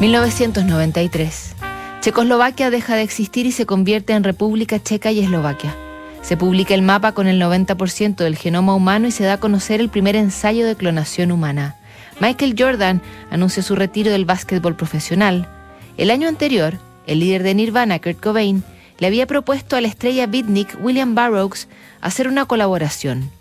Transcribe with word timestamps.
1993. 0.00 1.56
Checoslovaquia 2.00 2.70
deja 2.70 2.94
de 2.94 3.02
existir 3.02 3.46
y 3.46 3.52
se 3.52 3.66
convierte 3.66 4.12
en 4.12 4.22
República 4.22 4.80
Checa 4.80 5.10
y 5.10 5.18
Eslovaquia. 5.18 5.74
Se 6.22 6.36
publica 6.36 6.74
el 6.74 6.82
mapa 6.82 7.12
con 7.12 7.26
el 7.26 7.42
90% 7.42 8.14
del 8.14 8.36
genoma 8.36 8.76
humano 8.76 9.08
y 9.08 9.10
se 9.10 9.24
da 9.24 9.34
a 9.34 9.40
conocer 9.40 9.80
el 9.80 9.88
primer 9.88 10.14
ensayo 10.14 10.66
de 10.66 10.76
clonación 10.76 11.32
humana. 11.32 11.76
Michael 12.20 12.54
Jordan 12.56 13.02
anuncia 13.30 13.60
su 13.60 13.74
retiro 13.74 14.12
del 14.12 14.24
básquetbol 14.24 14.76
profesional. 14.76 15.48
El 15.96 16.12
año 16.12 16.28
anterior, 16.28 16.78
el 17.08 17.18
líder 17.18 17.42
de 17.42 17.54
Nirvana, 17.54 17.98
Kurt 17.98 18.20
Cobain, 18.20 18.62
le 18.98 19.08
había 19.08 19.26
propuesto 19.26 19.74
a 19.74 19.80
la 19.80 19.88
estrella 19.88 20.28
beatnik 20.28 20.78
William 20.80 21.16
Burroughs 21.16 21.66
hacer 22.00 22.28
una 22.28 22.44
colaboración. 22.46 23.32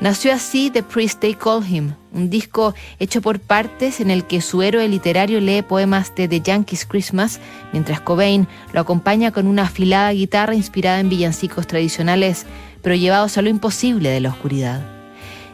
Nació 0.00 0.32
así 0.32 0.70
The 0.70 0.82
Priest 0.82 1.20
They 1.20 1.34
Call 1.34 1.64
Him, 1.64 1.94
un 2.12 2.28
disco 2.28 2.74
hecho 2.98 3.22
por 3.22 3.38
partes 3.38 4.00
en 4.00 4.10
el 4.10 4.24
que 4.24 4.40
su 4.40 4.62
héroe 4.62 4.88
literario 4.88 5.40
lee 5.40 5.62
poemas 5.62 6.14
de 6.14 6.26
The 6.26 6.40
Yankees 6.40 6.86
Christmas, 6.86 7.38
mientras 7.72 8.00
Cobain 8.00 8.48
lo 8.72 8.80
acompaña 8.80 9.30
con 9.30 9.46
una 9.46 9.64
afilada 9.64 10.12
guitarra 10.12 10.54
inspirada 10.54 10.98
en 10.98 11.08
villancicos 11.08 11.66
tradicionales, 11.66 12.46
pero 12.82 12.96
llevados 12.96 13.38
a 13.38 13.42
lo 13.42 13.48
imposible 13.48 14.08
de 14.08 14.20
la 14.20 14.30
oscuridad. 14.30 14.82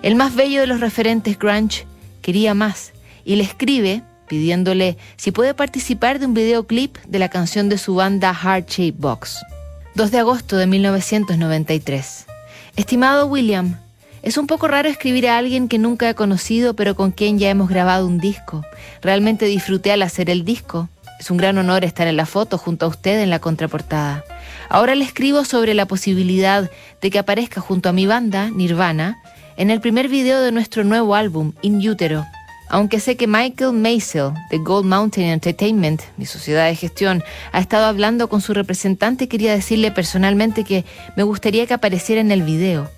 El 0.02 0.15
más 0.15 0.34
bello 0.34 0.60
de 0.60 0.66
los 0.66 0.80
referentes 0.80 1.38
grunge 1.38 1.87
quería 2.23 2.55
más 2.55 2.93
y 3.24 3.37
le 3.37 3.43
escribe 3.43 4.02
pidiéndole 4.29 4.96
si 5.16 5.32
puede 5.32 5.55
participar 5.55 6.18
de 6.18 6.27
un 6.27 6.34
videoclip 6.34 6.98
de 7.07 7.18
la 7.18 7.29
canción 7.29 7.68
de 7.68 7.79
su 7.79 7.95
banda 7.95 8.34
Heart 8.34 8.68
Shape 8.70 8.96
Box. 8.98 9.38
2 9.95 10.10
de 10.10 10.18
agosto 10.18 10.57
de 10.57 10.66
1993. 10.66 12.27
Estimado 12.77 13.27
William, 13.27 13.77
es 14.23 14.37
un 14.37 14.47
poco 14.47 14.69
raro 14.69 14.89
escribir 14.89 15.29
a 15.29 15.39
alguien 15.39 15.69
que 15.69 15.79
nunca 15.79 16.09
he 16.09 16.15
conocido, 16.15 16.75
pero 16.75 16.95
con 16.97 17.13
quien 17.13 17.39
ya 17.39 17.51
hemos 17.51 17.69
grabado 17.69 18.07
un 18.07 18.19
disco. 18.19 18.65
Realmente 19.01 19.47
disfruté 19.47 19.93
al 19.93 20.03
hacer 20.03 20.31
el 20.31 20.45
disco. 20.45 20.89
Es 21.21 21.31
un 21.31 21.37
gran 21.37 21.59
honor 21.59 21.85
estar 21.85 22.07
en 22.07 22.17
la 22.17 22.27
foto 22.27 22.59
junto 22.59 22.87
a 22.87 22.89
usted 22.89 23.21
en 23.21 23.31
la 23.31 23.39
contraportada. 23.39 24.25
Ahora 24.69 24.95
le 24.95 25.05
escribo 25.05 25.45
sobre 25.45 25.75
la 25.75 25.87
posibilidad 25.87 26.71
de 27.01 27.10
que 27.10 27.19
aparezca 27.19 27.60
junto 27.60 27.88
a 27.88 27.93
mi 27.93 28.07
banda, 28.07 28.51
Nirvana, 28.51 29.19
en 29.57 29.71
el 29.71 29.80
primer 29.80 30.09
video 30.09 30.41
de 30.41 30.53
nuestro 30.53 30.85
nuevo 30.85 31.15
álbum, 31.15 31.53
In 31.63 31.77
Utero. 31.88 32.25
Aunque 32.71 33.01
sé 33.01 33.16
que 33.16 33.27
Michael 33.27 33.73
Maisel, 33.73 34.32
de 34.51 34.59
Gold 34.59 34.87
Mountain 34.87 35.29
Entertainment, 35.29 36.03
mi 36.19 36.27
sociedad 36.27 36.66
de 36.66 36.77
gestión, 36.77 37.25
ha 37.51 37.60
estado 37.60 37.87
hablando 37.87 38.29
con 38.29 38.43
su 38.43 38.53
representante, 38.53 39.27
quería 39.27 39.53
decirle 39.53 39.91
personalmente 39.91 40.65
que 40.65 40.85
me 41.16 41.23
gustaría 41.23 41.66
que 41.66 41.75
apareciera 41.75 42.21
en 42.21 42.30
el 42.30 42.43
video. 42.43 42.91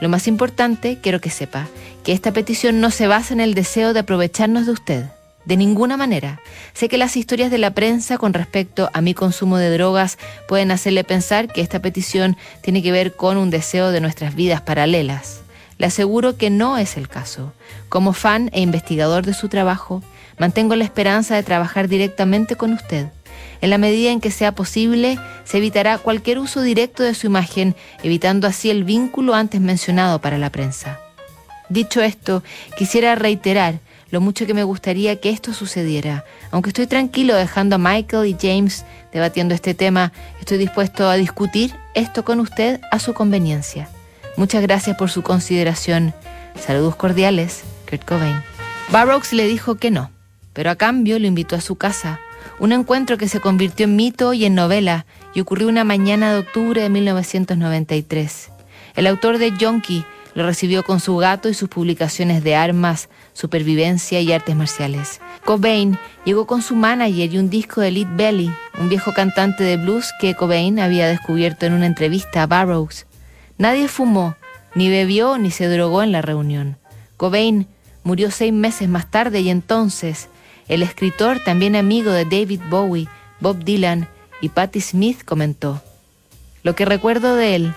Lo 0.00 0.08
más 0.08 0.28
importante, 0.28 0.98
quiero 1.02 1.20
que 1.20 1.30
sepa, 1.30 1.66
que 2.04 2.12
esta 2.12 2.32
petición 2.32 2.80
no 2.80 2.90
se 2.90 3.06
basa 3.06 3.34
en 3.34 3.40
el 3.40 3.54
deseo 3.54 3.92
de 3.92 4.00
aprovecharnos 4.00 4.66
de 4.66 4.72
usted. 4.72 5.04
De 5.44 5.56
ninguna 5.56 5.96
manera. 5.96 6.40
Sé 6.74 6.88
que 6.88 6.98
las 6.98 7.16
historias 7.16 7.52
de 7.52 7.58
la 7.58 7.70
prensa 7.70 8.18
con 8.18 8.32
respecto 8.32 8.90
a 8.92 9.00
mi 9.00 9.14
consumo 9.14 9.58
de 9.58 9.70
drogas 9.70 10.18
pueden 10.48 10.72
hacerle 10.72 11.04
pensar 11.04 11.46
que 11.46 11.60
esta 11.60 11.80
petición 11.80 12.36
tiene 12.62 12.82
que 12.82 12.90
ver 12.90 13.14
con 13.14 13.36
un 13.36 13.50
deseo 13.50 13.92
de 13.92 14.00
nuestras 14.00 14.34
vidas 14.34 14.60
paralelas. 14.60 15.42
Le 15.78 15.86
aseguro 15.86 16.36
que 16.36 16.50
no 16.50 16.78
es 16.78 16.96
el 16.96 17.08
caso. 17.08 17.52
Como 17.88 18.12
fan 18.12 18.50
e 18.52 18.60
investigador 18.60 19.24
de 19.24 19.34
su 19.34 19.48
trabajo, 19.48 20.02
mantengo 20.36 20.74
la 20.74 20.84
esperanza 20.84 21.36
de 21.36 21.44
trabajar 21.44 21.86
directamente 21.86 22.56
con 22.56 22.72
usted 22.72 23.06
en 23.60 23.70
la 23.70 23.78
medida 23.78 24.10
en 24.10 24.20
que 24.20 24.30
sea 24.30 24.52
posible, 24.52 25.18
se 25.44 25.58
evitará 25.58 25.98
cualquier 25.98 26.38
uso 26.38 26.62
directo 26.62 27.02
de 27.02 27.14
su 27.14 27.26
imagen, 27.26 27.74
evitando 28.02 28.46
así 28.46 28.70
el 28.70 28.84
vínculo 28.84 29.34
antes 29.34 29.60
mencionado 29.60 30.20
para 30.20 30.38
la 30.38 30.50
prensa. 30.50 31.00
Dicho 31.68 32.02
esto, 32.02 32.42
quisiera 32.76 33.14
reiterar 33.14 33.80
lo 34.10 34.20
mucho 34.20 34.46
que 34.46 34.54
me 34.54 34.62
gustaría 34.62 35.20
que 35.20 35.30
esto 35.30 35.52
sucediera. 35.52 36.24
Aunque 36.50 36.70
estoy 36.70 36.86
tranquilo 36.86 37.34
dejando 37.34 37.76
a 37.76 37.78
Michael 37.78 38.26
y 38.26 38.36
James 38.40 38.84
debatiendo 39.12 39.54
este 39.54 39.74
tema, 39.74 40.12
estoy 40.38 40.58
dispuesto 40.58 41.08
a 41.08 41.16
discutir 41.16 41.74
esto 41.94 42.24
con 42.24 42.40
usted 42.40 42.80
a 42.92 42.98
su 42.98 43.14
conveniencia. 43.14 43.88
Muchas 44.36 44.62
gracias 44.62 44.96
por 44.96 45.10
su 45.10 45.22
consideración. 45.22 46.14
Saludos 46.60 46.94
cordiales, 46.96 47.64
Kurt 47.88 48.04
Cobain. 48.04 48.42
Barrocks 48.90 49.32
le 49.32 49.48
dijo 49.48 49.74
que 49.76 49.90
no, 49.90 50.10
pero 50.52 50.70
a 50.70 50.76
cambio 50.76 51.18
lo 51.18 51.26
invitó 51.26 51.56
a 51.56 51.60
su 51.60 51.76
casa 51.76 52.20
un 52.58 52.72
encuentro 52.72 53.18
que 53.18 53.28
se 53.28 53.40
convirtió 53.40 53.84
en 53.84 53.96
mito 53.96 54.32
y 54.32 54.44
en 54.44 54.54
novela 54.54 55.06
y 55.34 55.40
ocurrió 55.40 55.68
una 55.68 55.84
mañana 55.84 56.32
de 56.32 56.38
octubre 56.38 56.82
de 56.82 56.88
1993. 56.88 58.50
El 58.94 59.06
autor 59.06 59.38
de 59.38 59.56
Yonki 59.56 60.04
lo 60.34 60.44
recibió 60.44 60.84
con 60.84 61.00
su 61.00 61.16
gato 61.16 61.48
y 61.48 61.54
sus 61.54 61.68
publicaciones 61.68 62.44
de 62.44 62.56
armas, 62.56 63.08
supervivencia 63.32 64.20
y 64.20 64.32
artes 64.32 64.54
marciales. 64.54 65.20
Cobain 65.44 65.98
llegó 66.24 66.46
con 66.46 66.60
su 66.60 66.76
manager 66.76 67.32
y 67.32 67.38
un 67.38 67.48
disco 67.48 67.80
de 67.80 67.90
Lead 67.90 68.16
Belly, 68.16 68.50
un 68.78 68.88
viejo 68.88 69.14
cantante 69.14 69.64
de 69.64 69.78
blues 69.78 70.12
que 70.20 70.34
Cobain 70.34 70.78
había 70.78 71.08
descubierto 71.08 71.64
en 71.64 71.72
una 71.72 71.86
entrevista 71.86 72.42
a 72.42 72.46
Barrows. 72.46 73.06
Nadie 73.56 73.88
fumó, 73.88 74.36
ni 74.74 74.90
bebió, 74.90 75.38
ni 75.38 75.50
se 75.50 75.68
drogó 75.68 76.02
en 76.02 76.12
la 76.12 76.20
reunión. 76.20 76.76
Cobain 77.16 77.66
murió 78.04 78.30
seis 78.30 78.52
meses 78.52 78.88
más 78.90 79.10
tarde 79.10 79.40
y 79.40 79.48
entonces 79.48 80.28
el 80.68 80.82
escritor, 80.82 81.40
también 81.44 81.76
amigo 81.76 82.10
de 82.10 82.24
David 82.24 82.60
Bowie, 82.68 83.08
Bob 83.40 83.64
Dylan 83.64 84.08
y 84.40 84.48
Patti 84.48 84.80
Smith, 84.80 85.24
comentó, 85.24 85.82
Lo 86.62 86.74
que 86.74 86.84
recuerdo 86.84 87.36
de 87.36 87.54
él 87.54 87.74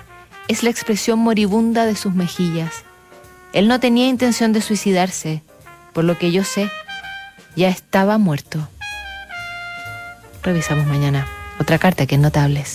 es 0.47 0.63
la 0.63 0.69
expresión 0.69 1.19
moribunda 1.19 1.85
de 1.85 1.95
sus 1.95 2.13
mejillas. 2.13 2.83
Él 3.53 3.67
no 3.67 3.79
tenía 3.79 4.07
intención 4.07 4.53
de 4.53 4.61
suicidarse, 4.61 5.43
por 5.93 6.03
lo 6.03 6.17
que 6.17 6.31
yo 6.31 6.43
sé, 6.43 6.69
ya 7.55 7.69
estaba 7.69 8.17
muerto. 8.17 8.67
Revisamos 10.43 10.85
mañana 10.87 11.27
otra 11.59 11.77
carta 11.77 12.05
que 12.05 12.15
es 12.15 12.21
notables. 12.21 12.67